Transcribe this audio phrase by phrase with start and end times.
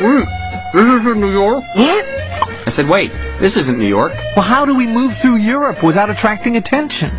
[0.00, 0.28] Wait,
[0.72, 1.64] this isn't New York.
[1.74, 3.10] I said, wait,
[3.40, 4.12] this isn't New York.
[4.36, 7.10] Well, how do we move through Europe without attracting attention?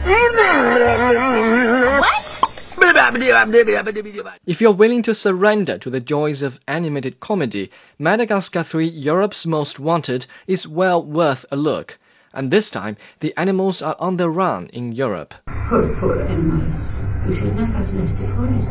[4.46, 9.78] If you're willing to surrender to the joys of animated comedy, Madagascar 3 Europe's Most
[9.78, 12.00] Wanted is well worth a look.
[12.34, 15.34] And this time, the animals are on the run in Europe.
[15.68, 16.80] Poor, poor animals.
[17.28, 18.70] You should not have left the forest.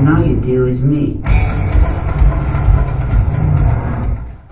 [0.00, 1.20] Now you deal with me.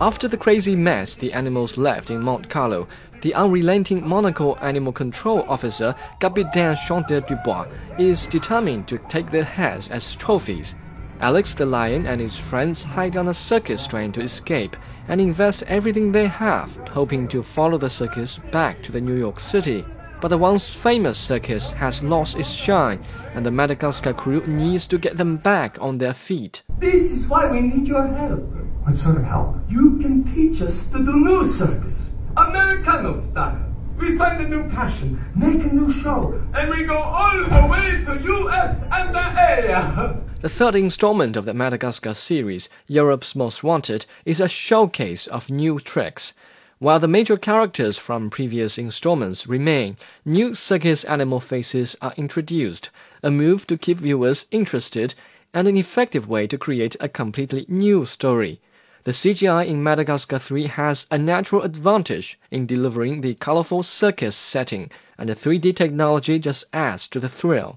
[0.01, 2.89] After the crazy mess the animals left in Monte Carlo,
[3.21, 9.89] the unrelenting Monaco animal control officer Capitaine Chantel Dubois is determined to take their heads
[9.89, 10.75] as trophies.
[11.21, 14.77] Alex the lion and his friends hide on a circus train to escape
[15.07, 19.39] and invest everything they have, hoping to follow the circus back to the New York
[19.39, 19.85] City.
[20.21, 23.01] But the once famous circus has lost its shine,
[23.35, 26.65] and the Madagascar crew needs to get them back on their feet.
[26.79, 28.64] This is why we need your help.
[28.85, 29.57] What sort of help?
[29.71, 33.59] You can teach us to do new circus, Americano style.
[33.99, 38.05] We find a new passion, make a new show, and we go all the way
[38.05, 40.21] to US and the A.
[40.43, 45.81] The third installment of the Madagascar series, Europe's Most Wanted, is a showcase of new
[45.81, 46.35] tricks.
[46.79, 52.91] While the major characters from previous installments remain, new circus animal faces are introduced,
[53.23, 55.15] a move to keep viewers interested
[55.55, 58.61] and an effective way to create a completely new story.
[59.05, 64.91] The CGI in Madagascar 3 has a natural advantage in delivering the colorful circus setting,
[65.19, 67.77] and the 3D technology just adds to the thrill.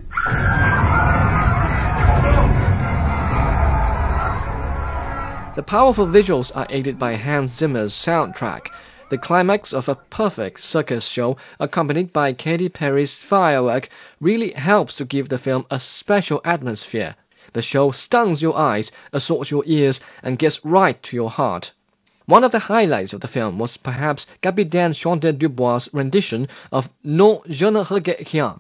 [5.56, 8.70] The powerful visuals are aided by Hans Zimmer's soundtrack.
[9.10, 13.90] The climax of a perfect circus show, accompanied by Katy Perry's firework,
[14.22, 17.18] really helps to give the film a special atmosphere.
[17.54, 21.72] The show stuns your eyes, assaults your ears, and gets right to your heart.
[22.26, 27.40] One of the highlights of the film was perhaps Capitaine Chantel Dubois' rendition of Non,
[27.50, 28.60] je ne regrette rien.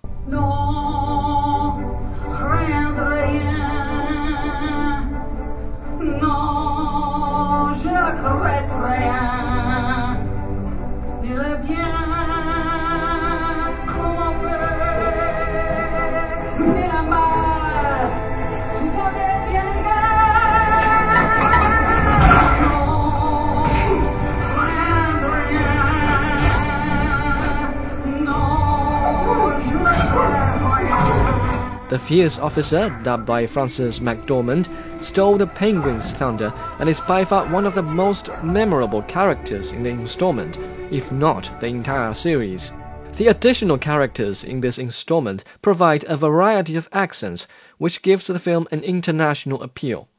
[31.90, 34.68] The fierce officer, dubbed by Frances McDormand,
[35.02, 39.84] stole the penguin's thunder and is by far one of the most memorable characters in
[39.84, 40.58] the installment,
[40.92, 42.74] if not the entire series.
[43.14, 48.68] The additional characters in this installment provide a variety of accents, which gives the film
[48.70, 50.10] an international appeal.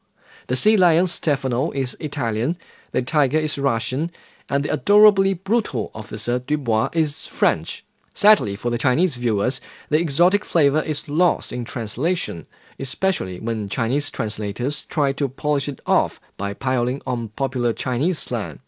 [0.46, 2.56] The sea lion Stefano is Italian,
[2.92, 4.10] the tiger is Russian,
[4.48, 7.84] and the adorably brutal officer Dubois is French.
[8.18, 14.10] Sadly for the Chinese viewers, the exotic flavor is lost in translation, especially when Chinese
[14.10, 18.58] translators try to polish it off by piling on popular Chinese slang.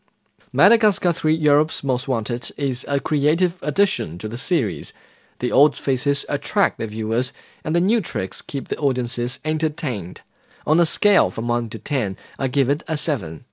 [0.53, 4.93] Madagascar 3 Europe's Most Wanted is a creative addition to the series.
[5.41, 7.33] The old faces attract the viewers,
[7.65, 10.21] and the new tricks keep the audiences entertained.
[10.65, 13.45] On a scale from 1 to 10, I give it a 7.